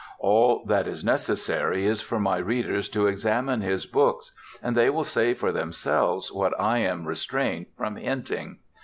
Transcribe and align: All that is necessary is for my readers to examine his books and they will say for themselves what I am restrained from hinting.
All 0.17 0.63
that 0.65 0.87
is 0.87 1.05
necessary 1.05 1.85
is 1.85 2.01
for 2.01 2.19
my 2.19 2.37
readers 2.37 2.89
to 2.89 3.05
examine 3.05 3.61
his 3.61 3.85
books 3.85 4.31
and 4.63 4.75
they 4.75 4.89
will 4.89 5.03
say 5.03 5.35
for 5.35 5.51
themselves 5.51 6.31
what 6.31 6.59
I 6.59 6.79
am 6.79 7.05
restrained 7.07 7.67
from 7.77 7.97
hinting. 7.97 8.57